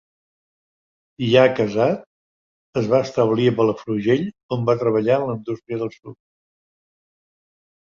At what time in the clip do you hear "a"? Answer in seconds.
3.51-3.53